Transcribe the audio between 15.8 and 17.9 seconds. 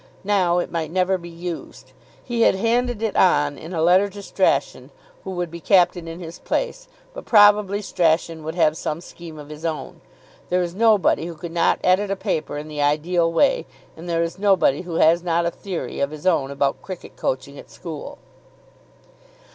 of his own about cricket coaching at